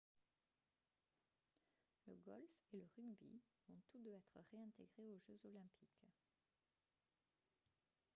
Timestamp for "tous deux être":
3.91-4.39